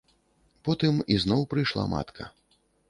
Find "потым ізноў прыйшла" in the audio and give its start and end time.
0.69-1.83